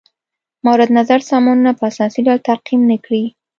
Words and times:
مورد 0.65 0.89
نظر 0.97 1.19
سامانونه 1.29 1.71
په 1.77 1.83
اساسي 1.91 2.21
ډول 2.27 2.39
تعقیم 2.47 2.81
نه 2.91 2.97
کړي. 3.05 3.23